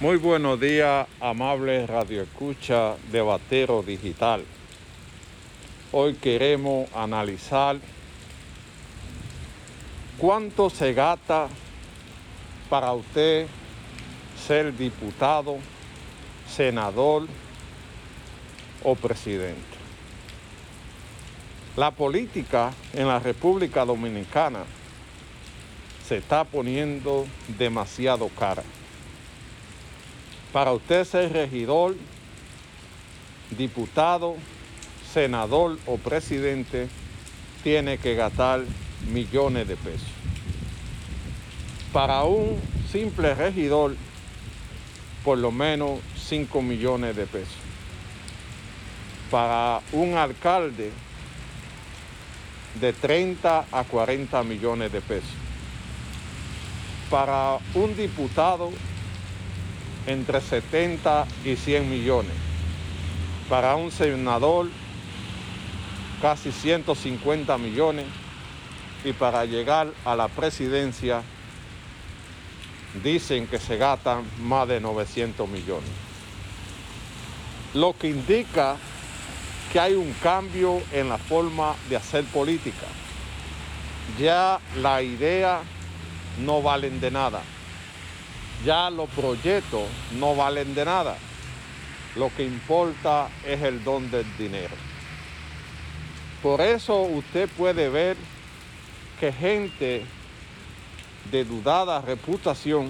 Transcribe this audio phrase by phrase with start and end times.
[0.00, 4.42] Muy buenos días, amable Radio Escucha de Batero Digital.
[5.92, 7.76] Hoy queremos analizar
[10.16, 11.48] cuánto se gasta
[12.70, 13.46] para usted
[14.46, 15.58] ser diputado,
[16.48, 17.26] senador
[18.82, 19.60] o presidente.
[21.76, 24.60] La política en la República Dominicana
[26.08, 27.26] se está poniendo
[27.58, 28.62] demasiado cara.
[30.52, 31.94] Para usted ser regidor,
[33.56, 34.36] diputado,
[35.12, 36.88] senador o presidente,
[37.62, 38.62] tiene que gastar
[39.12, 40.08] millones de pesos.
[41.92, 42.60] Para un
[42.90, 43.94] simple regidor,
[45.24, 47.56] por lo menos 5 millones de pesos.
[49.30, 50.90] Para un alcalde,
[52.74, 55.30] de 30 a 40 millones de pesos.
[57.10, 58.70] Para un diputado,
[60.06, 62.32] entre 70 y 100 millones.
[63.48, 64.68] Para un senador,
[66.20, 68.06] casi 150 millones.
[69.02, 71.22] Y para llegar a la presidencia,
[73.02, 75.90] dicen que se gastan más de 900 millones.
[77.72, 78.76] Lo que indica
[79.72, 82.86] que hay un cambio en la forma de hacer política.
[84.18, 85.60] Ya la idea
[86.44, 87.40] no valen de nada.
[88.64, 89.82] Ya los proyectos
[90.18, 91.16] no valen de nada.
[92.16, 94.74] Lo que importa es el don del dinero.
[96.42, 98.16] Por eso usted puede ver
[99.18, 100.04] que gente
[101.30, 102.88] de dudada reputación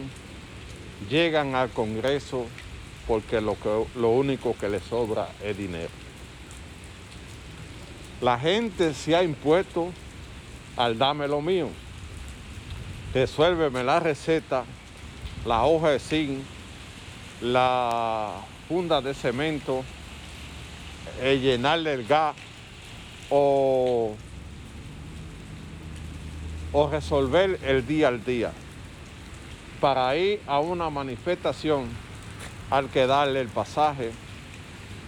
[1.09, 2.47] llegan al Congreso
[3.07, 5.91] porque lo, que, lo único que les sobra es dinero.
[8.21, 9.91] La gente se ha impuesto
[10.77, 11.69] al dame lo mío.
[13.13, 14.65] Resuélveme la receta,
[15.45, 16.41] la hoja de zinc,
[17.41, 18.33] la
[18.69, 19.85] funda de cemento,
[21.21, 22.37] llenarle el gas
[23.31, 24.15] o,
[26.73, 28.53] o resolver el día al día.
[29.81, 31.87] Para ir a una manifestación
[32.71, 34.13] hay que darle el pasaje,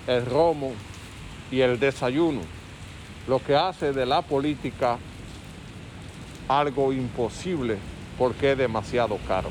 [0.07, 0.73] el romo
[1.51, 2.41] y el desayuno
[3.27, 4.99] lo que hace de la política
[6.49, 7.79] algo imposible
[8.19, 9.51] porque es demasiado caro.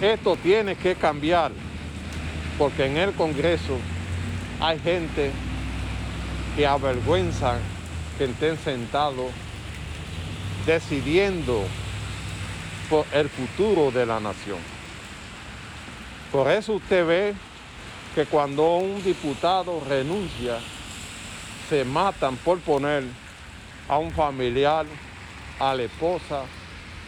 [0.00, 1.50] Esto tiene que cambiar
[2.56, 3.78] porque en el Congreso
[4.60, 5.32] hay gente
[6.56, 7.58] que avergüenza
[8.16, 9.32] que estén sentados
[10.66, 11.64] decidiendo
[12.90, 14.58] por el futuro de la nación.
[16.30, 17.34] Por eso usted ve
[18.14, 20.58] que cuando un diputado renuncia,
[21.68, 23.04] se matan por poner
[23.88, 24.86] a un familiar,
[25.58, 26.42] a la esposa,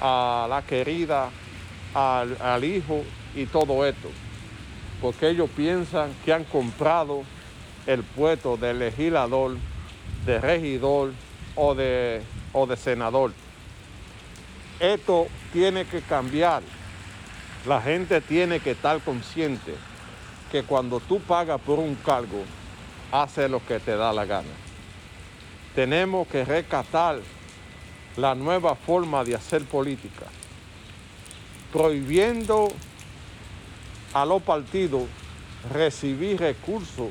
[0.01, 1.31] a la querida,
[1.95, 3.03] al, hijo
[3.35, 4.09] y todo esto.
[5.01, 7.23] Porque ellos piensan que han comprado
[7.87, 9.57] el puesto de legislador,
[10.27, 11.13] de regidor
[11.57, 13.33] o de, o de senador.
[14.79, 16.63] Esto tiene que cambiar.
[17.67, 19.75] La gente tiene que estar consciente
[20.51, 22.43] que cuando tú pagas por un cargo,
[23.13, 24.49] hace lo que te da la gana.
[25.75, 27.21] Tenemos que rescatar
[28.17, 30.27] la nueva forma de hacer política,
[31.73, 32.69] prohibiendo
[34.13, 35.03] a los partidos
[35.73, 37.11] recibir recursos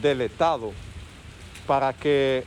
[0.00, 0.72] del Estado
[1.66, 2.44] para que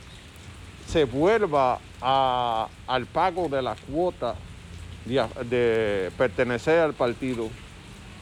[0.86, 4.34] se vuelva al pago de la cuota
[5.04, 7.48] de, de pertenecer al partido,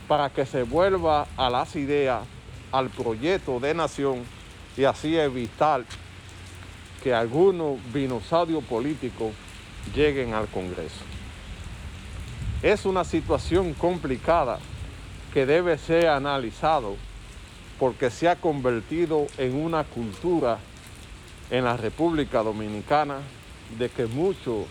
[0.06, 2.24] para que se vuelva a las ideas,
[2.72, 4.24] al proyecto de nación
[4.76, 5.84] y así evitar
[7.02, 9.32] que algunos dinosaurios políticos
[9.94, 11.17] lleguen al Congreso.
[12.62, 14.58] Es una situación complicada
[15.32, 16.96] que debe ser analizado
[17.78, 20.58] porque se ha convertido en una cultura
[21.50, 23.18] en la República Dominicana
[23.78, 24.66] de que muchos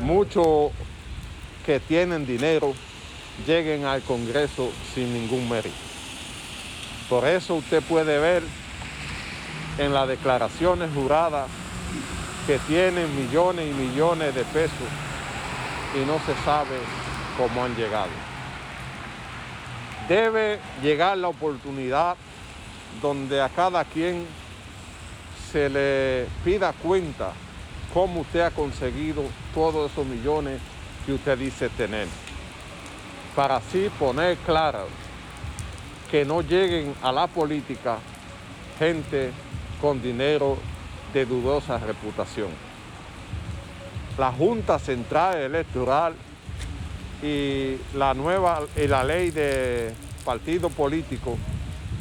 [0.00, 0.70] muchos
[1.64, 2.74] que tienen dinero
[3.46, 5.74] lleguen al Congreso sin ningún mérito.
[7.08, 8.42] Por eso usted puede ver
[9.78, 11.48] en las declaraciones juradas
[12.46, 15.03] que tienen millones y millones de pesos
[15.94, 16.76] y no se sabe
[17.36, 18.10] cómo han llegado.
[20.08, 22.16] Debe llegar la oportunidad
[23.00, 24.26] donde a cada quien
[25.50, 27.32] se le pida cuenta
[27.92, 29.22] cómo usted ha conseguido
[29.54, 30.60] todos esos millones
[31.06, 32.08] que usted dice tener,
[33.36, 34.86] para así poner claro
[36.10, 37.98] que no lleguen a la política
[38.78, 39.30] gente
[39.80, 40.58] con dinero
[41.12, 42.73] de dudosa reputación.
[44.16, 46.14] La Junta Central Electoral
[47.22, 49.92] y la nueva y la ley de
[50.24, 51.36] partido político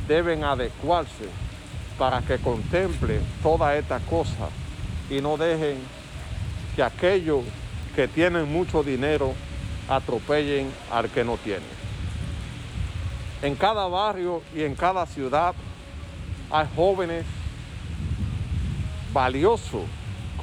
[0.07, 1.27] deben adecuarse
[1.97, 4.49] para que contemple todas estas cosas
[5.09, 5.77] y no dejen
[6.75, 7.41] que aquellos
[7.95, 9.33] que tienen mucho dinero
[9.89, 11.65] atropellen al que no tiene.
[13.41, 15.53] En cada barrio y en cada ciudad
[16.51, 17.25] hay jóvenes
[19.11, 19.83] valiosos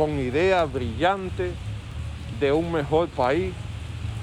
[0.00, 1.52] con ideas brillantes
[2.40, 3.52] de un mejor país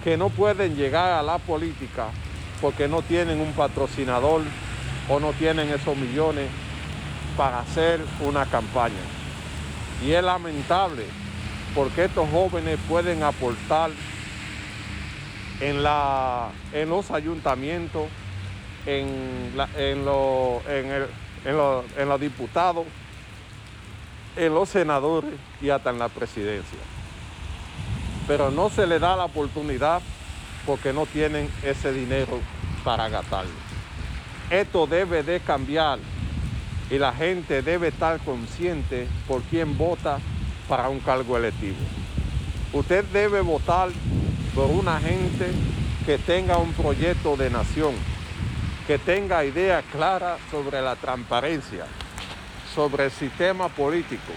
[0.04, 2.08] que no pueden llegar a la política
[2.60, 4.42] porque no tienen un patrocinador
[5.08, 6.50] o no tienen esos millones
[7.38, 8.96] para hacer una campaña.
[10.04, 11.04] Y es lamentable
[11.76, 13.92] porque estos jóvenes pueden aportar
[15.62, 18.06] en, la, en los ayuntamientos,
[18.88, 20.08] en, en,
[21.46, 22.88] en los diputados,
[24.38, 26.80] en los senadores y hasta en la presidencia.
[28.28, 30.02] Pero no se le da la oportunidad
[30.66, 32.40] porque no tienen ese dinero
[32.84, 33.52] para gastarlo.
[34.50, 36.00] Esto debe de cambiar
[36.90, 40.20] y la gente debe estar consciente por quién vota
[40.68, 41.78] para un cargo electivo.
[42.74, 43.90] Usted debe votar
[44.54, 45.52] por una gente
[46.06, 47.94] que tenga un proyecto de nación,
[48.86, 51.86] que tenga ideas claras sobre la transparencia,
[52.78, 54.32] sobre el sistema político,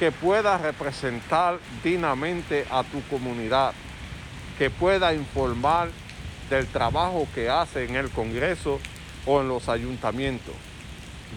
[0.00, 3.74] que pueda representar dignamente a tu comunidad,
[4.58, 5.90] que pueda informar
[6.50, 8.80] del trabajo que hace en el Congreso
[9.26, 10.54] o en los ayuntamientos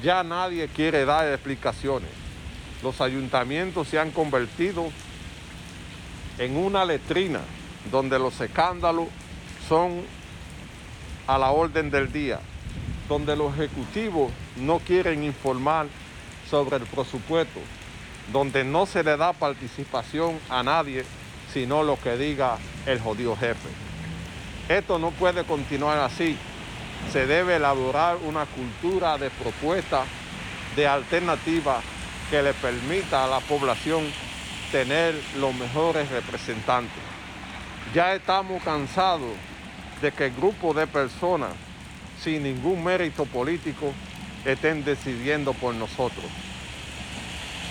[0.02, 2.10] ya nadie quiere dar explicaciones.
[2.82, 4.90] Los ayuntamientos se han convertido
[6.38, 7.42] en una letrina
[7.92, 9.08] donde los escándalos
[9.68, 10.02] son
[11.28, 12.40] a la orden del día,
[13.08, 15.88] donde los ejecutivos no quieren informar
[16.52, 17.60] sobre el presupuesto,
[18.32, 21.04] donde no se le da participación a nadie
[21.52, 23.70] sino lo que diga el jodido jefe.
[24.70, 26.38] Esto no puede continuar así
[27.10, 30.04] se debe elaborar una cultura de propuesta
[30.76, 31.82] de alternativa
[32.30, 34.06] que le permita a la población
[34.72, 37.04] tener los mejores representantes.
[37.94, 39.34] Ya estamos cansados
[40.02, 41.52] de que grupos de personas
[42.22, 43.94] sin ningún mérito político
[44.46, 46.26] estén decidiendo por nosotros.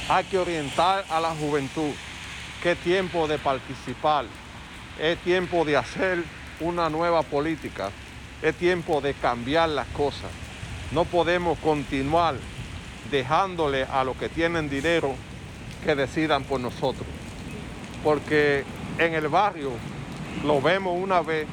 [0.09, 1.93] Hay que orientar a la juventud
[2.63, 4.27] que es tiempo de participar,
[4.99, 6.23] es tiempo de hacer
[6.61, 7.91] una nueva política
[8.43, 10.31] es tiempo de cambiar las cosas.
[10.93, 12.37] No podemos continuar
[13.11, 15.15] dejándole a los que tienen dinero
[15.85, 17.07] que decidan por nosotros.
[18.03, 18.65] Porque
[18.99, 19.73] en el barrio
[20.45, 21.47] lo vemos una vez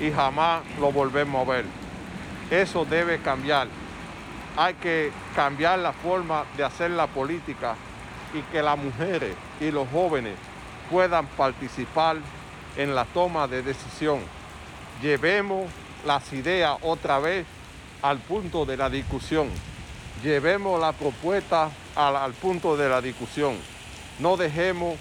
[0.00, 1.64] y jamás lo volvemos a ver.
[2.50, 3.68] Eso debe cambiar.
[4.56, 7.76] Hay que cambiar la forma de hacer la política
[8.32, 10.34] y que las mujeres y los jóvenes
[10.90, 12.16] puedan participar
[12.76, 14.20] en la toma de decisión.
[15.02, 15.70] Llevemos
[16.06, 17.44] las ideas otra vez
[18.00, 19.48] al punto de la discusión.
[20.22, 23.56] Llevemos la propuesta al, punto de la discusión.
[24.18, 24.96] No dejemos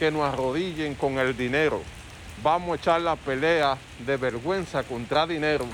[0.00, 1.80] que nos arrodillen con el dinero.
[2.42, 5.66] Vamos a echar la pelea de vergüenza contra dinero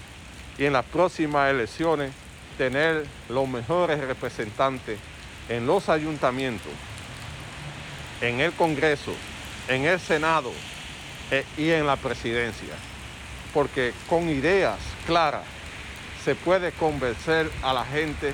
[0.58, 2.12] y en las próximas elecciones
[2.62, 4.96] tener los mejores representantes
[5.48, 6.70] en los ayuntamientos,
[8.20, 9.12] en el Congreso,
[9.66, 10.52] en el Senado
[11.32, 12.74] eh, y en la presidencia.
[13.52, 14.78] Porque con ideas
[15.08, 15.42] claras
[16.24, 18.32] se puede convencer a la gente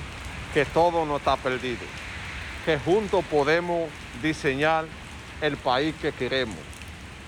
[0.53, 1.87] que todo no está perdido,
[2.67, 3.89] que juntos podemos
[4.23, 4.85] diseñar
[5.41, 6.59] el país que queremos,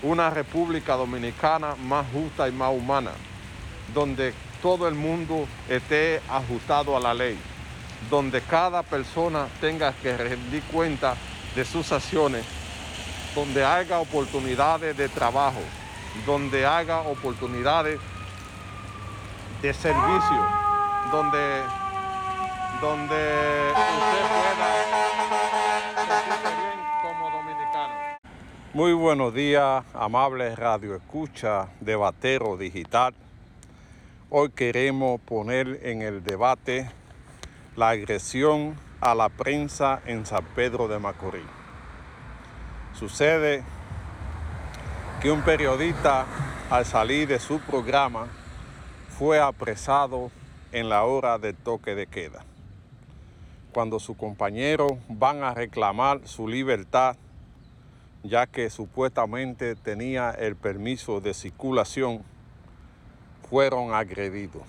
[0.03, 3.13] una República Dominicana más justa y más humana,
[3.91, 7.37] donde todo el mundo esté ajustado a la ley,
[8.09, 11.15] donde cada persona tenga que rendir cuenta
[11.55, 12.45] de sus acciones,
[13.35, 15.61] donde haya oportunidades de trabajo,
[16.25, 17.99] donde haga oportunidades
[19.61, 20.45] de servicio,
[21.11, 21.61] donde,
[22.81, 24.69] donde usted pueda
[25.95, 27.93] sentirse bien como dominicano.
[28.73, 33.13] Muy buenos días, amables radio escucha, debatero digital.
[34.33, 36.89] Hoy queremos poner en el debate
[37.75, 41.43] la agresión a la prensa en San Pedro de Macorís.
[42.93, 43.61] Sucede
[45.21, 46.25] que un periodista
[46.69, 48.29] al salir de su programa
[49.09, 50.31] fue apresado
[50.71, 52.45] en la hora del toque de queda.
[53.73, 57.17] Cuando sus compañeros van a reclamar su libertad,
[58.23, 62.23] ya que supuestamente tenía el permiso de circulación,
[63.51, 64.63] fueron agredidos,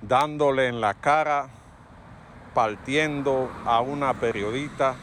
[0.00, 1.48] dándole en la cara,
[2.54, 4.94] partiendo a una periodista,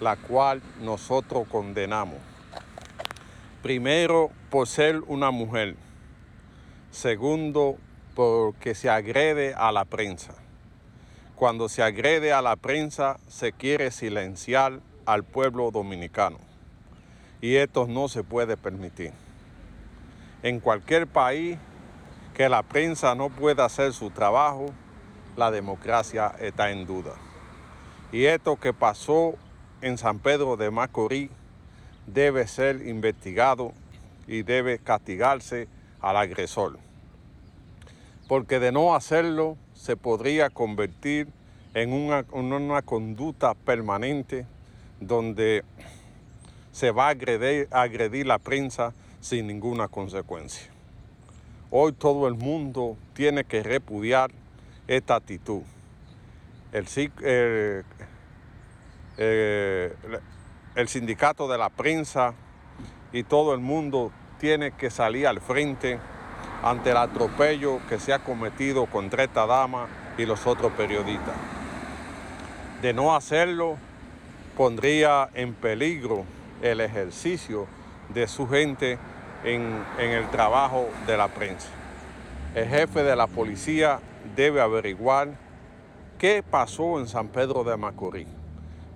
[0.00, 2.16] la cual nosotros condenamos.
[3.62, 5.76] Primero por ser una mujer.
[6.90, 7.76] Segundo,
[8.16, 10.34] porque se agrede a la prensa.
[11.36, 16.38] Cuando se agrede a la prensa, se quiere silenciar al pueblo dominicano.
[17.40, 19.12] Y esto no se puede permitir.
[20.46, 21.58] En cualquier país
[22.32, 24.66] que la prensa no pueda hacer su trabajo,
[25.36, 27.14] la democracia está en duda.
[28.12, 29.34] Y esto que pasó
[29.80, 31.30] en San Pedro de Macorís
[32.06, 33.72] debe ser investigado
[34.28, 35.66] y debe castigarse
[36.00, 36.78] al agresor.
[38.28, 41.26] Porque de no hacerlo se podría convertir
[41.74, 44.46] en una, conducta permanente
[45.00, 45.64] donde
[46.70, 48.94] se va a agredir, a agredir la prensa
[49.26, 50.70] sin ninguna consecuencia.
[51.72, 54.30] Hoy todo el mundo tiene que repudiar
[54.86, 55.62] esta actitud.
[56.70, 56.86] El,
[59.18, 59.96] eh,
[60.76, 62.34] el sindicato de la prensa
[63.12, 65.98] y todo el mundo tiene que salir al frente
[66.62, 71.34] ante el atropello que se ha cometido contra esta dama y los otros periodistas.
[72.80, 73.76] De no hacerlo,
[74.56, 76.24] pondría en peligro
[76.62, 77.66] el ejercicio
[78.14, 79.00] de su gente
[79.44, 81.68] en, el trabajo de la prensa.
[82.54, 84.00] El jefe de la policía
[84.34, 85.34] debe averiguar
[86.18, 88.28] qué pasó en San Pedro de Macorís,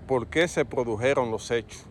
[0.07, 1.85] por qué se produjeron los hechos,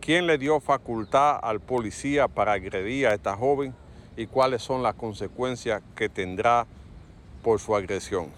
[0.00, 3.74] quién le dio facultad al policía para agredir a esta joven
[4.16, 6.66] y cuáles son las consecuencias que tendrá
[7.42, 8.28] por su agresión.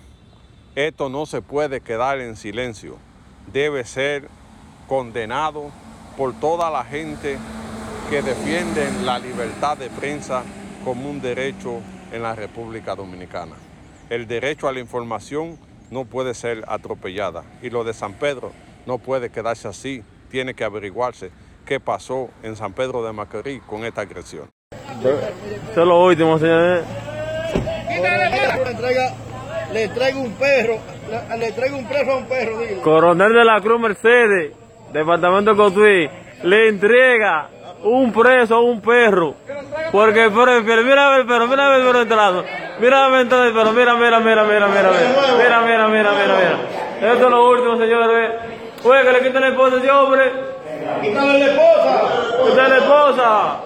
[0.75, 2.97] Esto no se puede quedar en silencio,
[3.53, 4.29] debe ser
[4.89, 5.71] condenado
[6.17, 7.39] por toda la gente
[8.11, 10.43] que defiende la libertad de prensa
[10.85, 11.81] como un derecho
[12.13, 13.57] en la República Dominicana.
[14.11, 15.59] El derecho a la información
[15.91, 18.53] no puede ser atropellada y lo de San Pedro
[18.87, 21.31] no puede quedarse así, tiene que averiguarse
[21.65, 24.51] qué pasó en San Pedro de Macorís con esta agresión.
[24.71, 26.85] Eso es lo último, señores.
[29.73, 30.79] Le traigo un perro,
[31.39, 32.83] le traigo un preso a un perro.
[32.83, 34.53] Coronel de la Cruz Mercedes,
[34.93, 36.11] Departamento de Cotuí,
[36.45, 37.49] le entrega
[37.85, 39.35] un preso a un perro.
[39.93, 42.45] Porque, pero, mira el perro, mira el perro entrado.
[42.81, 47.13] Mira el perro, mira, mira, mira, mira, mira, mira, mira, mira, mira, mira, mira.
[47.13, 48.31] Esto es lo último, señores.
[48.85, 50.33] Oye, que le quiten la esposa a ese hombre.
[51.03, 52.03] Quítale la esposa.
[52.45, 53.61] Quítale la esposa.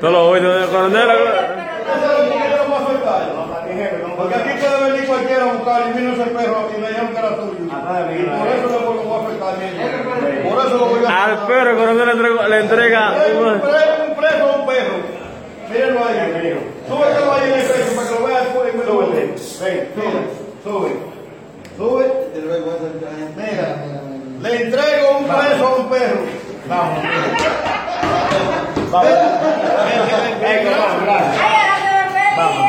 [0.00, 0.30] Todo lo
[2.94, 4.16] coronel.
[4.16, 7.18] Porque aquí puede venir cualquiera a buscar y vino ese perro y me dijeron que
[7.18, 7.52] era tuyo.
[7.58, 9.54] Y por eso lo voy a afectar.
[10.48, 13.02] Por eso lo voy a Al perro coronel le entrega, le entrega
[14.08, 14.96] un preso a un perro.
[15.70, 16.16] Mírenlo ahí.
[16.88, 18.68] Súbetelo ahí en el pecho para que lo vea después.
[18.86, 19.20] Súbete.
[19.64, 19.78] Ven,
[20.64, 20.90] sube.
[21.76, 22.04] Sube.
[23.36, 23.68] Mira.
[24.40, 26.20] Le entrego un preso a un perro.
[26.68, 26.98] Vamos.
[28.90, 29.10] Vamos.
[32.36, 32.58] Vamos.
[32.58, 32.67] Vino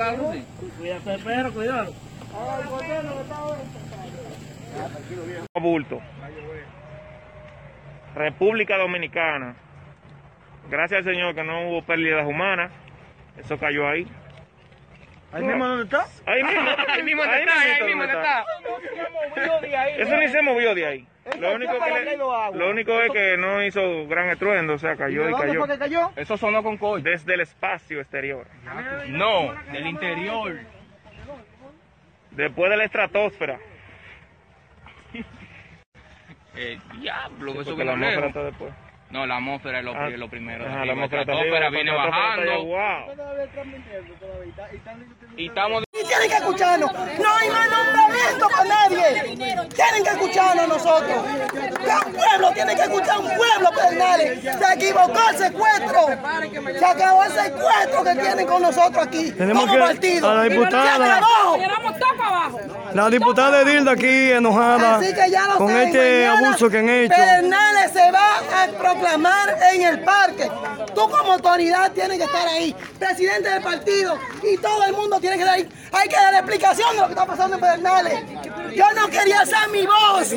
[0.00, 0.44] a buscarlo, sí.
[0.78, 1.94] Cuídate, perro, cuidado.
[5.60, 6.00] Bulto.
[8.14, 9.56] República Dominicana.
[10.70, 12.70] Gracias al Señor que no hubo pérdidas humanas.
[13.36, 14.06] Eso cayó ahí.
[15.34, 16.06] ¿Ahí mismo dónde está?
[16.26, 18.44] Ahí mismo, Ahí mismo está, ahí mismo está.
[19.98, 21.06] Eso ni se movió de ahí.
[21.40, 25.22] Lo único, que le- lo único es que no hizo gran estruendo, o sea, cayó
[25.28, 25.58] y ¿Dónde cayó.
[25.60, 26.10] fue que cayó?
[26.16, 27.02] Eso sonó con coche.
[27.08, 28.46] Desde el espacio exterior.
[29.08, 30.60] No, del interior.
[32.30, 33.58] Después de la estratosfera.
[36.56, 38.24] Eh, diablo, eso Porque que la lejos.
[38.26, 38.72] está después.
[39.14, 40.66] No, la atmósfera es lo, Ah, lo primero.
[40.66, 42.64] Ajá, la atmósfera viene la atmósfera allá, bajando.
[42.64, 42.74] wow.
[45.36, 46.92] Y estamos Y tienen que escucharnos.
[46.92, 49.22] No hay más nombramiento para nadie.
[49.36, 51.24] Tienen que escucharnos nosotros.
[52.06, 54.40] Un pueblo tiene que escuchar un pueblo, Pedernales.
[54.42, 56.06] Se equivocó el secuestro.
[56.76, 59.30] Se acabó el secuestro que tienen con nosotros aquí.
[59.30, 60.28] Tenemos como que- partido.
[60.30, 61.54] a la diputada- Se acabó.
[61.56, 62.60] Tiramos todo para abajo.
[62.94, 66.78] La diputada Edilda aquí enojada Así que ya lo con saben, este mañana abuso que
[66.78, 67.14] han hecho.
[67.14, 70.48] Pedernales se va a proclamar en el parque.
[70.94, 75.34] Tú como autoridad tienes que estar ahí, presidente del partido y todo el mundo tiene
[75.36, 75.68] que estar ahí.
[75.90, 78.20] Hay que dar explicación de lo que está pasando en Pedernales.
[78.76, 80.32] Yo no quería alzar mi voz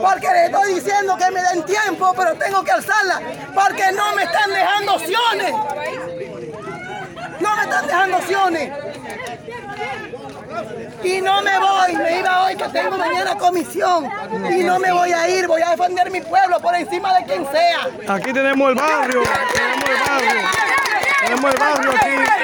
[0.00, 3.20] porque le estoy diciendo que me den tiempo, pero tengo que alzarla
[3.52, 5.52] porque no me están dejando opciones.
[7.40, 8.72] No me están dejando opciones.
[11.04, 14.08] Y no me voy, me iba hoy que tengo mañana comisión.
[14.50, 17.46] Y no me voy a ir, voy a defender mi pueblo por encima de quien
[17.50, 18.14] sea.
[18.14, 19.22] Aquí tenemos el barrio,
[19.52, 20.48] tenemos el barrio,
[21.22, 22.36] tenemos el barrio aquí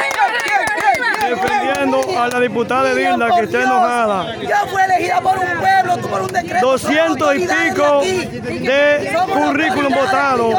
[1.29, 4.37] defendiendo a la diputada Dilda que está enojada.
[4.37, 6.67] Yo fui elegida por un pueblo, tú por un decreto.
[6.67, 10.55] 200 y pico de currículum votados,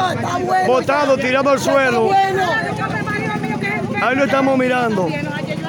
[0.66, 2.10] votados, tirados al suelo.
[4.02, 5.08] Ahí lo estamos mirando.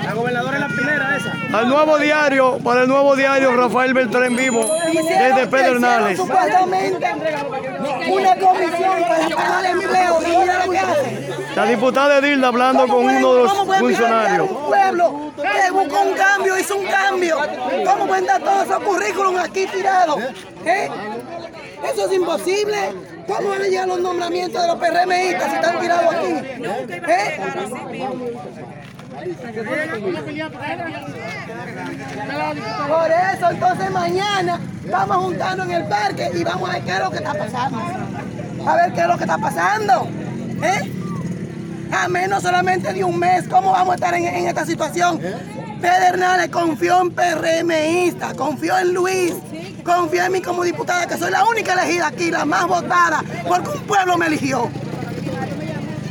[0.03, 1.44] La gobernadora es la primera esa.
[1.55, 6.17] Al nuevo diario, para el nuevo diario, Rafael Beltrán Vivo, desde Pedernales.
[6.17, 7.07] Supuestamente
[8.09, 11.29] una comisión para pagar empleo y mira lo que hace.
[11.55, 14.51] La diputada Dilda hablando con uno de los ¿Cómo pueden funcionarios.
[14.51, 17.37] Un pueblo que buscó un cambio, hizo un cambio.
[17.85, 20.19] ¿Cómo pueden dar todos esos currículums aquí tirados?
[20.65, 20.89] ¿Eh?
[21.89, 22.77] Eso es imposible.
[23.27, 26.33] ¿Cómo van a llegar los nombramientos de los PRMistas si están tirados aquí?
[27.07, 27.39] ¿Eh?
[32.87, 34.59] Por eso, entonces mañana
[34.91, 37.33] vamos a juntarnos en el parque y vamos a ver qué es lo que está
[37.33, 37.79] pasando.
[38.67, 40.07] A ver qué es lo que está pasando.
[40.63, 40.91] ¿Eh?
[41.91, 45.19] A menos solamente de un mes, ¿cómo vamos a estar en, esta situación?
[45.81, 49.33] Pedernales confió en PRMista, confió en Luis,
[49.83, 53.69] confió en mí como diputada, que soy la única elegida aquí, la más votada, porque
[53.69, 54.69] un pueblo me eligió.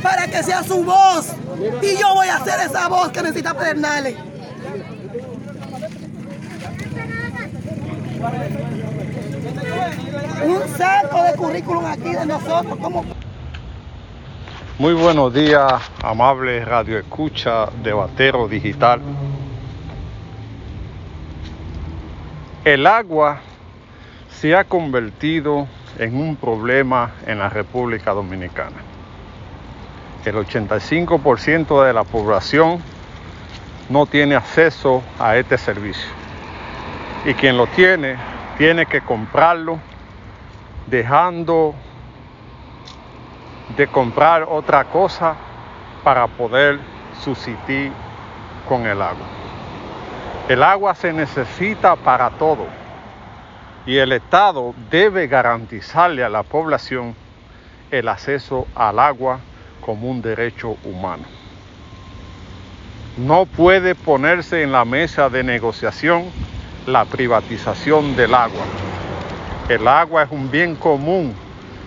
[0.03, 1.33] Para que sea su voz.
[1.81, 4.15] Y yo voy a ser esa voz que necesita Pedernales.
[10.45, 13.05] Un saco de currículum aquí de nosotros, como
[14.77, 19.01] Muy buenos días, amable Radio Escucha, debatero digital.
[22.65, 23.39] El agua
[24.29, 28.94] se ha convertido en un problema en la República Dominicana.
[30.25, 32.81] El 85% de la población
[33.89, 36.09] no tiene acceso a este servicio.
[37.25, 38.17] Y quien lo tiene,
[38.57, 39.77] tiene que comprarlo
[40.87, 41.75] dejando
[43.77, 45.35] de comprar otra cosa
[46.03, 46.79] para poder
[47.23, 47.91] subsistir
[48.67, 49.27] con el agua.
[50.49, 52.65] El agua se necesita para todo
[53.85, 57.15] y el Estado debe garantizarle a la población
[57.91, 59.39] el acceso al agua
[59.85, 61.25] como un derecho humano.
[63.17, 66.25] No puede ponerse en la mesa de negociación
[66.87, 68.65] la privatización del agua.
[69.69, 71.35] El agua es un bien común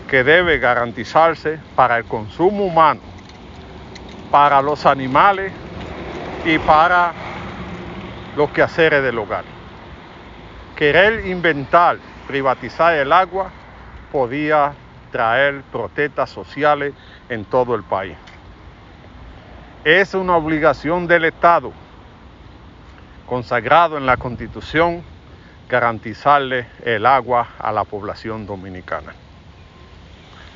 [0.09, 3.01] que debe garantizarse para el consumo humano,
[4.31, 5.53] para los animales
[6.45, 7.13] y para
[8.37, 9.45] los quehaceres del hogar.
[10.77, 13.51] Querer inventar, privatizar el agua
[14.13, 14.73] podía
[15.11, 16.95] traer protestas sociales
[17.29, 18.17] en todo el país.
[19.85, 21.73] Es una obligación del Estado,
[23.27, 25.03] consagrado en la Constitución,
[25.69, 29.13] garantizarle el agua a la población dominicana.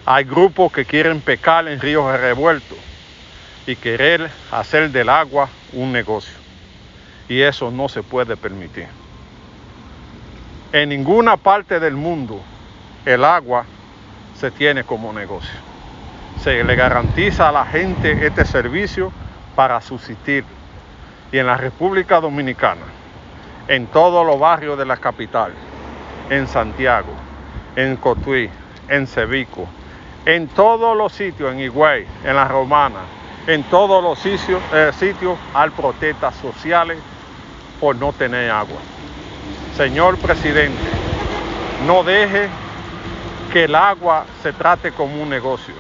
[0.04, 2.78] Hay grupos que quieren pecar en ríos revueltos
[3.66, 6.34] y querer hacer del agua un negocio.
[7.28, 8.88] Y eso no se puede permitir.
[10.72, 12.42] En ninguna parte del mundo
[13.04, 13.64] el agua
[14.42, 15.55] se tiene como negocio.
[16.40, 19.12] Se le garantiza a la gente este servicio
[19.55, 20.44] para subsistir.
[21.31, 22.83] Y en la República Dominicana,
[23.68, 25.52] en todos los barrios de la capital,
[26.28, 27.12] en Santiago,
[27.76, 28.50] en Cotuí,
[28.88, 29.68] en Cevico,
[30.26, 33.02] en todos los sitios, en Higüey, en La Romana,
[33.46, 36.98] en todos los sitios, eh, sitios hay protestas sociales
[37.78, 38.81] por no tener agua.
[39.76, 40.83] Señor presidente,
[41.87, 42.48] no deje
[43.52, 45.74] que el agua se trate como un negocio.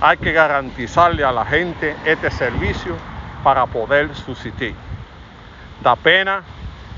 [0.00, 2.96] Hay que garantizarle a la gente este servicio
[3.44, 4.74] para poder subsistir.
[5.84, 6.42] Da pena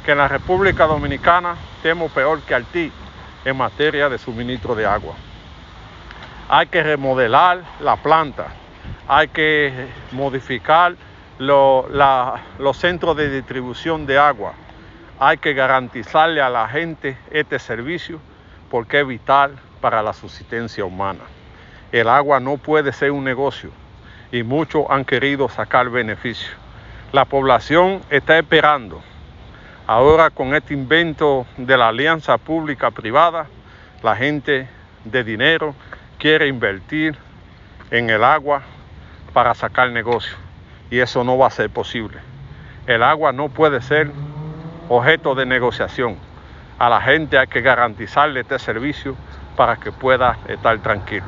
[0.07, 2.91] que en la República Dominicana estemos peor que Haití
[3.45, 5.13] en materia de suministro de agua.
[6.49, 8.47] Hay que remodelar la planta,
[9.09, 10.95] hay que modificar
[11.39, 14.55] los centros de distribución de agua,
[15.21, 18.21] hay que garantizarle a la gente este servicio
[18.71, 21.21] porque es vital para la subsistencia humana.
[21.93, 23.71] El agua no puede ser un negocio
[24.31, 26.51] y muchos han querido sacar beneficio.
[27.13, 29.01] La población está esperando.
[29.87, 33.47] Ahora con este invento de la alianza pública-privada,
[34.03, 34.69] la gente
[35.05, 35.75] de dinero
[36.19, 37.17] quiere invertir
[37.91, 38.63] en el agua
[39.33, 40.37] para sacar negocio
[40.91, 42.19] y eso no va a ser posible.
[42.87, 44.11] El agua no puede ser
[44.89, 46.17] objeto de negociación.
[46.79, 49.17] A la gente hay que garantizarle este servicio
[49.59, 51.27] para que pueda estar tranquilo.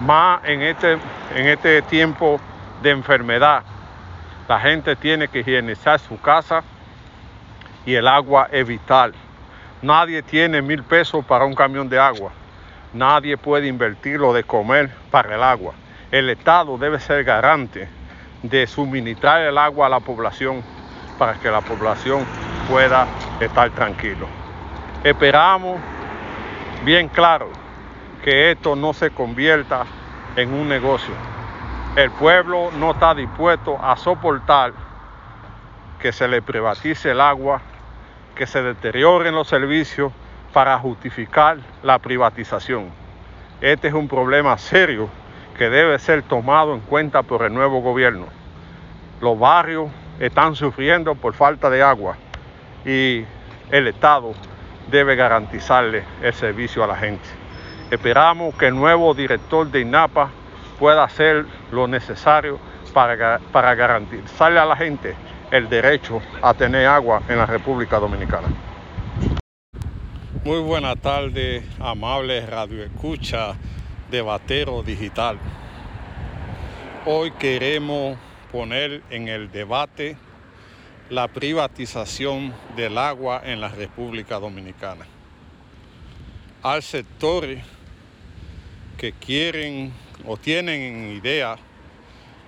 [0.00, 0.98] Más en este,
[1.34, 2.38] en este tiempo
[2.82, 3.62] de enfermedad,
[4.46, 6.62] la gente tiene que higienizar su casa,
[7.86, 9.14] y el agua es vital.
[9.80, 12.30] Nadie tiene mil pesos para un camión de agua.
[12.92, 15.72] Nadie puede invertir lo de comer para el agua.
[16.10, 17.88] El Estado debe ser garante
[18.42, 20.62] de suministrar el agua a la población
[21.18, 22.26] para que la población
[22.68, 23.06] pueda
[23.40, 24.26] estar tranquilo.
[25.02, 25.78] Esperamos
[26.84, 27.48] bien claro
[28.22, 29.84] que esto no se convierta
[30.36, 31.14] en un negocio.
[31.96, 34.72] El pueblo no está dispuesto a soportar
[36.00, 37.60] que se le privatice el agua,
[38.34, 40.12] que se deterioren los servicios
[40.52, 42.90] para justificar la privatización.
[43.60, 45.08] Este es un problema serio
[45.56, 48.26] que debe ser tomado en cuenta por el nuevo gobierno.
[49.20, 52.16] Los barrios están sufriendo por falta de agua
[52.84, 53.24] y
[53.70, 54.34] el Estado
[54.90, 57.24] debe garantizarle el servicio a la gente.
[57.90, 60.30] Esperamos que el nuevo director de INAPA
[60.78, 62.58] pueda hacer lo necesario
[62.92, 65.14] para, garantizarle a la gente
[65.50, 68.48] el derecho a tener agua en la República Dominicana.
[70.44, 73.54] Muy buena tarde, amables radioescucha
[74.10, 75.38] de Batero Digital.
[77.04, 78.16] Hoy queremos
[78.50, 80.16] poner en el debate
[81.08, 85.06] la privatización del agua en la República Dominicana.
[86.64, 87.62] Hay sectores
[88.98, 89.92] que quieren
[90.26, 91.56] o tienen en idea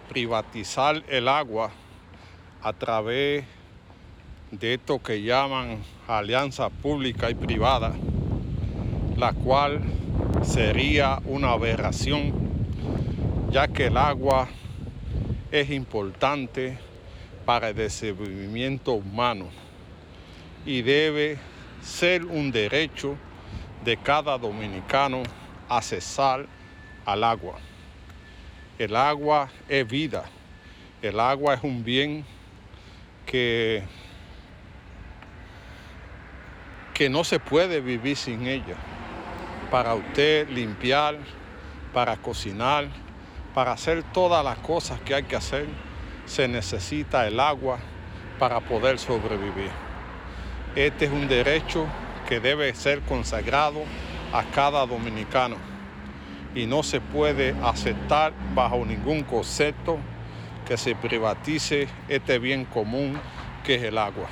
[0.08, 1.70] privatizar el agua
[2.60, 3.44] a través
[4.50, 7.94] de esto que llaman alianza pública y privada,
[9.16, 9.82] la cual
[10.42, 12.32] sería una aberración,
[13.52, 14.48] ya que el agua
[15.52, 16.87] es importante
[17.48, 19.46] para el desenvolvimiento humano
[20.66, 21.38] y debe
[21.80, 23.16] ser un derecho
[23.82, 25.22] de cada dominicano
[25.66, 26.44] accesar
[27.06, 27.54] al agua.
[28.78, 30.24] El agua es vida,
[31.00, 32.22] el agua es un bien
[33.24, 33.82] que,
[36.92, 38.76] que no se puede vivir sin ella.
[39.70, 41.16] Para usted limpiar,
[41.94, 42.88] para cocinar,
[43.54, 45.66] para hacer todas las cosas que hay que hacer,
[46.28, 47.78] se necesita el agua
[48.38, 49.70] para poder sobrevivir.
[50.76, 51.86] Este es un derecho
[52.28, 53.82] que debe ser consagrado
[54.32, 55.56] a cada dominicano
[56.54, 59.98] y no se puede aceptar bajo ningún concepto
[60.66, 63.18] que se privatice este bien común
[63.64, 64.28] que es el agua.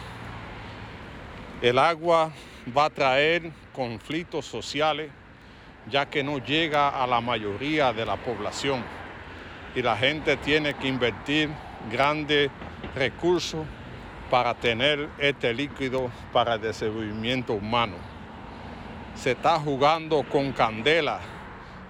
[1.62, 2.30] El agua
[2.76, 5.10] va a traer conflictos sociales
[5.90, 8.84] ya que no llega a la mayoría de la población
[9.74, 11.48] y la gente tiene que invertir
[11.90, 12.50] grandes
[12.94, 13.66] recursos
[14.30, 17.94] para tener este líquido para el desenvolvimiento humano.
[19.14, 21.20] Se está jugando con candela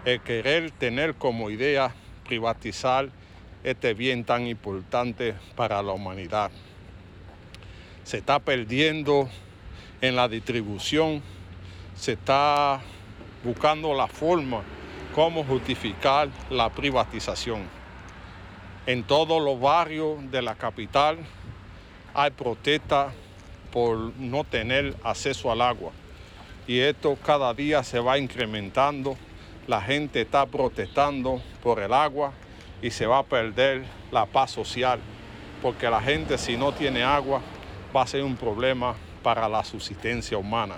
[0.05, 1.93] el querer tener como idea
[2.27, 3.09] privatizar
[3.65, 6.51] este bien tan importante para la humanidad.
[8.05, 9.29] Se está perdiendo
[10.01, 11.23] en la distribución,
[11.97, 12.81] se está
[13.43, 14.63] buscando la forma
[15.15, 17.76] cómo justificar la privatización.
[18.87, 21.19] En todos los barrios de la capital
[22.15, 23.13] hay protestas
[23.73, 25.91] por no tener acceso al agua
[26.69, 29.17] y esto cada día se va incrementando.
[29.67, 32.33] La gente está protestando por el agua
[32.81, 35.01] y se va a perder la paz social,
[35.63, 37.41] porque la gente si no tiene agua
[37.95, 38.95] va a ser un problema
[39.25, 40.77] para la subsistencia humana.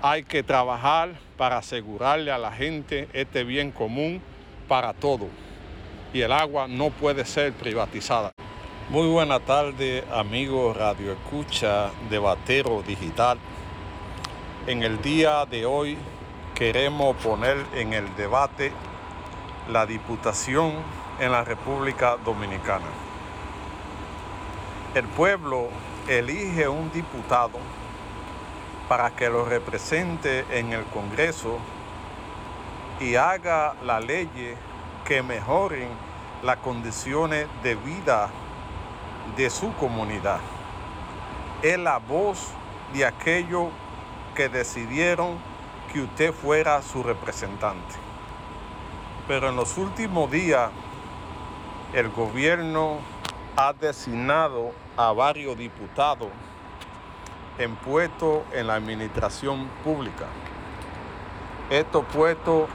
[0.00, 4.22] Hay que trabajar para asegurarle a la gente este bien común
[4.68, 5.28] para todo
[6.14, 8.32] y el agua no puede ser privatizada.
[8.88, 13.36] Muy buena tarde amigos Radio Escucha de Digital.
[14.68, 15.98] En el día de hoy
[16.54, 18.70] queremos poner en el debate
[19.72, 20.74] la Diputación
[21.18, 22.86] en la República Dominicana.
[24.94, 25.68] El pueblo
[26.08, 27.58] elige un diputado
[28.88, 31.58] para que lo represente en el Congreso
[33.00, 34.30] y haga la ley
[35.04, 35.88] que mejoren
[36.42, 38.30] las condiciones de vida
[39.36, 40.40] de su comunidad.
[41.62, 42.48] Es la voz
[42.92, 43.68] de aquellos
[44.34, 45.38] que decidieron
[45.92, 47.94] que usted fuera su representante.
[49.28, 50.70] Pero en los últimos días
[51.92, 52.98] el gobierno
[53.56, 56.28] ha designado a varios diputados
[57.58, 60.26] en puestos en la administración pública.
[61.70, 62.68] Estos puestos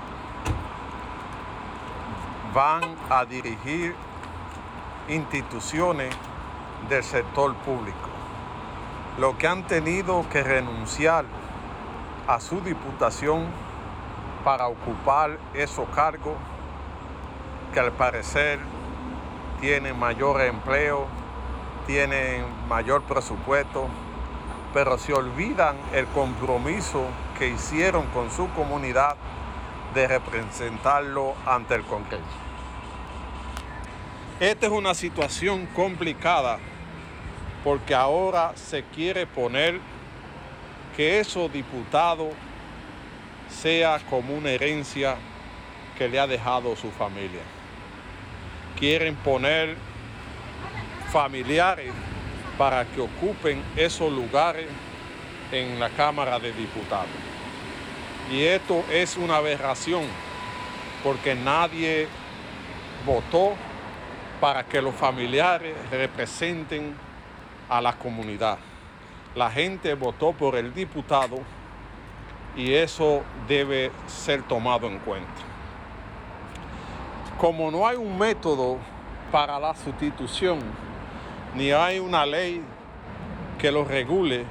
[2.54, 3.96] van a dirigir
[5.08, 6.14] instituciones
[6.90, 8.10] del sector público,
[9.18, 11.26] lo que han tenido que renunciar
[12.28, 13.46] a su diputación
[14.44, 16.36] para ocupar esos cargos
[17.74, 18.60] que al parecer
[19.60, 21.08] tienen mayor empleo,
[21.86, 23.90] tienen mayor presupuesto
[24.74, 27.06] pero se olvidan el compromiso
[27.38, 29.16] que hicieron con su comunidad
[29.94, 32.24] de representarlo ante el Congreso.
[34.40, 36.60] Esta es una situación complicada
[37.64, 39.80] porque ahora se quiere poner
[40.96, 42.34] que esos diputados
[43.50, 45.16] sea como una herencia
[45.98, 47.42] que le ha dejado su familia.
[48.78, 49.76] Quieren poner
[51.12, 51.92] familiares
[52.58, 54.68] para que ocupen esos lugares
[55.52, 57.29] en la Cámara de Diputados.
[58.32, 60.04] Y esto es una aberración
[61.04, 62.08] porque nadie
[63.06, 63.54] votó
[64.40, 66.94] para que los familiares representen
[67.68, 68.60] a la comunidad.
[69.36, 71.40] La gente votó por el diputado
[72.56, 75.30] y eso debe ser tomado en cuenta.
[77.38, 78.78] Como no hay un método
[79.32, 80.60] para la sustitución,
[81.56, 82.62] ni hay una ley
[83.58, 84.46] que lo regule,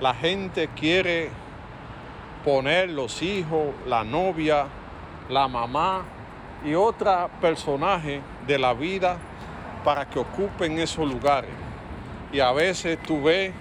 [0.00, 1.30] la gente quiere
[2.44, 4.66] poner los hijos, la novia,
[5.28, 6.04] la mamá
[6.64, 9.16] y otros personajes de la vida
[9.84, 11.50] para que ocupen esos lugares.
[12.32, 13.52] Y a veces tú ves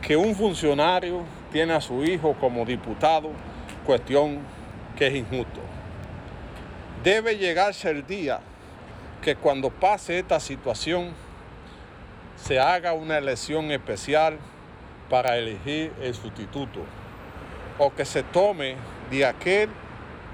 [0.00, 3.30] que un funcionario tiene a su hijo como diputado,
[3.86, 4.38] cuestión
[4.96, 5.60] que es injusto.
[7.02, 8.40] Debe llegarse el día
[9.22, 11.12] que cuando pase esta situación
[12.36, 14.38] se haga una elección especial
[15.08, 16.80] para elegir el sustituto
[17.78, 18.76] o que se tome
[19.10, 19.68] de aquel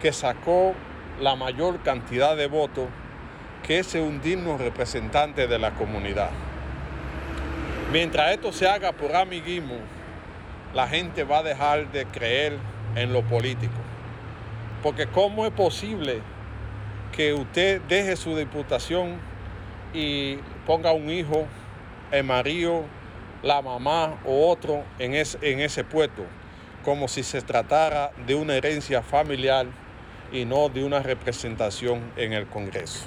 [0.00, 0.74] que sacó
[1.20, 2.88] la mayor cantidad de votos,
[3.62, 6.30] que es un digno representante de la comunidad.
[7.92, 9.74] Mientras esto se haga por amiguismo,
[10.74, 12.56] la gente va a dejar de creer
[12.94, 13.74] en lo político.
[14.82, 16.20] Porque ¿cómo es posible
[17.12, 19.18] que usted deje su diputación
[19.92, 21.46] y ponga un hijo,
[22.12, 22.84] el marido,
[23.42, 26.22] la mamá o otro en, en ese puesto?
[26.84, 29.66] Como si se tratara de una herencia familiar
[30.32, 33.06] y no de una representación en el Congreso.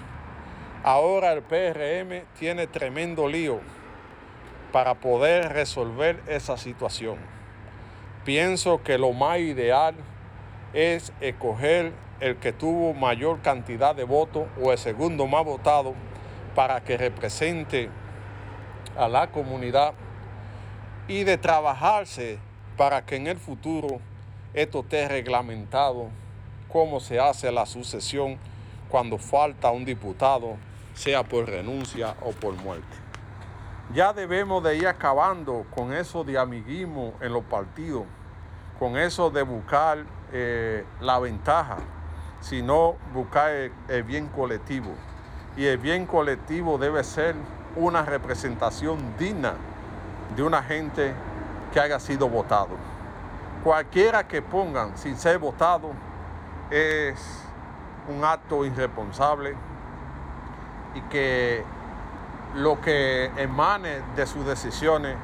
[0.84, 3.62] Ahora el PRM tiene tremendo lío
[4.72, 7.18] para poder resolver esa situación.
[8.26, 9.96] Pienso que lo más ideal
[10.74, 15.94] es escoger el que tuvo mayor cantidad de votos o el segundo más votado
[16.56, 17.90] para que represente
[18.98, 19.94] a la comunidad
[21.08, 22.40] y de trabajarse
[22.78, 24.00] para que en el futuro
[24.54, 26.10] esto esté reglamentado,
[26.72, 28.38] cómo se hace la sucesión
[28.90, 30.58] cuando falta un diputado,
[30.94, 32.96] sea por renuncia o por muerte.
[33.94, 38.06] Ya debemos de ir acabando con eso de amiguismo en los partidos,
[38.80, 41.78] con eso de buscar eh, la ventaja,
[42.40, 43.52] sino buscar
[43.88, 44.94] el, bien colectivo.
[45.56, 47.36] Y el bien colectivo debe ser
[47.76, 49.54] una representación digna
[50.36, 51.14] de una gente
[51.74, 52.78] que haya sido votado.
[53.64, 55.92] Cualquiera que pongan sin ser votado
[56.70, 57.44] es
[58.08, 59.56] un acto irresponsable
[60.94, 61.64] y que
[62.56, 65.16] lo que emane de sus decisiones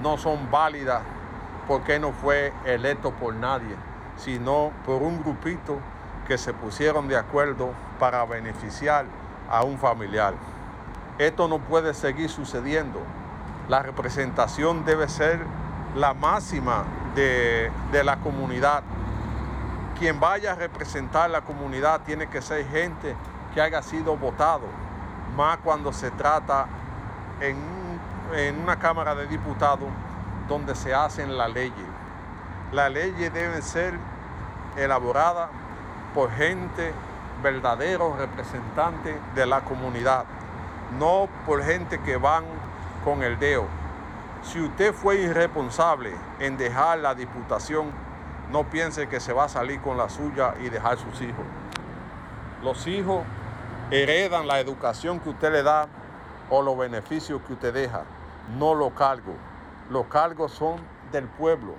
[0.00, 1.02] no son válidas
[1.66, 3.74] porque no fue electo por nadie,
[4.16, 5.78] sino por un grupito
[6.28, 9.06] que se pusieron de acuerdo para beneficiar
[9.50, 10.34] a un familiar.
[11.18, 13.00] Esto no puede seguir sucediendo.
[13.68, 15.40] La representación debe ser
[15.94, 18.82] la máxima de, de la comunidad.
[19.98, 23.16] Quien vaya a representar la comunidad tiene que ser gente
[23.54, 24.66] que haya sido votado
[25.36, 26.66] más cuando se trata
[27.40, 27.56] en,
[28.62, 29.88] una Cámara de Diputados
[30.48, 31.86] donde se hacen las leyes.
[32.72, 33.94] Las leyes deben ser
[34.76, 35.48] elaboradas
[36.14, 36.92] por gente
[37.42, 40.24] verdaderos representantes de la comunidad,
[40.98, 42.44] no por gente que van
[43.04, 43.64] con el dedo.
[44.42, 47.90] Si usted fue irresponsable en dejar la diputación,
[48.50, 51.44] no piense que se va a salir con la suya y dejar sus hijos.
[52.62, 53.24] Los hijos
[53.90, 55.88] heredan la educación que usted le da
[56.50, 58.04] o los beneficios que usted deja,
[58.58, 59.34] no los cargos.
[59.90, 60.80] Los cargos son
[61.12, 61.74] del pueblo.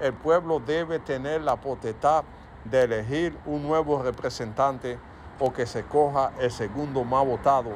[0.00, 2.24] El pueblo debe tener la potestad
[2.64, 4.98] de elegir un nuevo representante
[5.38, 7.70] o que se coja el segundo más votado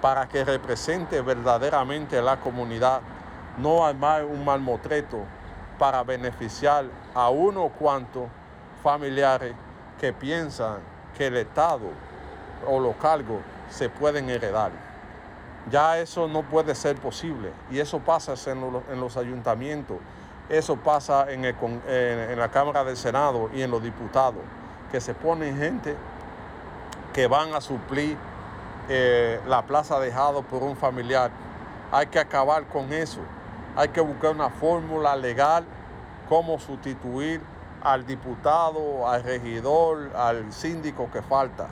[0.00, 3.00] para que represente verdaderamente la comunidad,
[3.58, 5.18] no armar un malmotreto
[5.78, 8.28] para beneficiar a unos cuantos
[8.82, 9.54] familiares
[10.00, 10.78] que piensan
[11.16, 11.86] que el Estado
[12.66, 13.40] o los cargos
[13.70, 14.72] se pueden heredar.
[15.70, 19.96] Ya eso no puede ser posible y eso pasa en los, ayuntamientos,
[20.48, 21.42] eso pasa en,
[22.38, 24.42] la Cámara del Senado y en los diputados,
[24.92, 25.96] que se ponen gente
[27.14, 28.18] que van a suplir
[28.88, 31.30] eh, la plaza dejada por un familiar.
[31.90, 33.20] Hay que acabar con eso.
[33.76, 35.64] Hay que buscar una fórmula legal
[36.28, 37.40] cómo sustituir
[37.82, 41.66] al diputado, al regidor, al síndico que falta.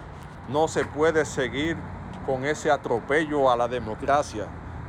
[0.48, 1.76] No se puede seguir
[2.26, 4.46] con ese atropello a la democracia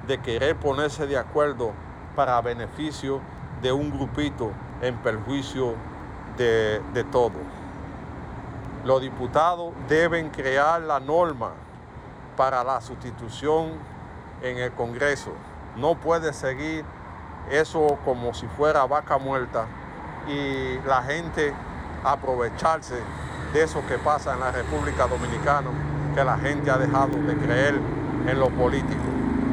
[0.08, 1.72] de querer ponerse de acuerdo
[2.16, 3.22] para beneficio
[3.62, 5.76] de un grupito en perjuicio
[6.38, 7.40] de, de todo.
[8.84, 11.52] Los diputados deben crear la norma
[12.36, 13.72] para la sustitución
[14.42, 15.32] en el Congreso.
[15.78, 16.84] No puede seguir
[17.50, 19.66] eso como si fuera vaca muerta
[20.28, 21.54] y la gente
[22.04, 22.96] aprovecharse
[23.54, 25.70] de eso que pasa en la República Dominicana,
[26.16, 27.76] que la gente ha dejado de creer
[28.28, 29.02] en lo político.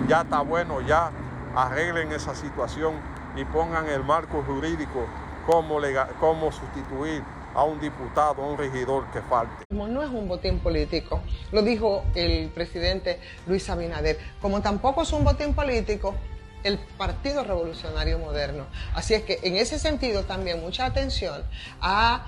[0.09, 1.11] Ya está bueno, ya
[1.55, 2.94] arreglen esa situación
[3.37, 5.07] y pongan el marco jurídico
[5.46, 7.22] cómo sustituir
[7.55, 9.64] a un diputado, a un regidor que falte.
[9.68, 15.12] Como no es un botín político, lo dijo el presidente Luis Abinader, como tampoco es
[15.12, 16.14] un botín político
[16.64, 18.66] el Partido Revolucionario Moderno.
[18.94, 21.42] Así es que en ese sentido también mucha atención
[21.80, 22.26] a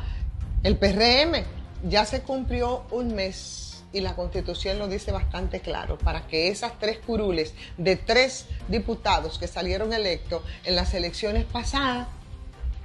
[0.62, 1.44] el PRM.
[1.84, 6.78] Ya se cumplió un mes y la constitución lo dice bastante claro, para que esas
[6.78, 12.08] tres curules de tres diputados que salieron electos en las elecciones pasadas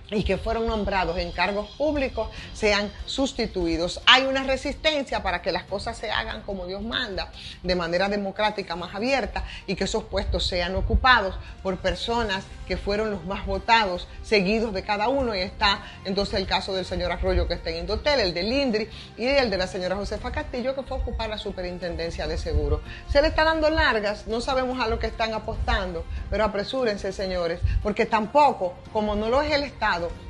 [0.10, 4.02] y que fueron nombrados en cargos públicos sean sustituidos.
[4.06, 7.32] Hay una resistencia para que las cosas se hagan como Dios manda,
[7.64, 13.12] de manera democrática, más abierta, y que esos puestos sean ocupados por personas que fueron
[13.12, 17.48] los más votados, seguidos de cada uno, y está entonces el caso del señor Arroyo
[17.48, 20.84] que está en Indotel, el de Lindri y el de la señora Josefa Castillo que
[20.84, 22.82] fue a ocupar la superintendencia de seguro.
[23.10, 27.60] Se le está dando largas, no sabemos a lo que están apostando, pero apresúrense señores,
[27.82, 29.64] porque tampoco, como no lo es el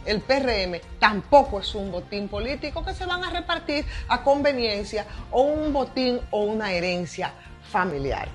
[0.05, 5.41] El PRM tampoco es un botín político que se van a repartir a conveniencia o
[5.41, 7.33] un botín o una herencia
[7.71, 8.27] familiar.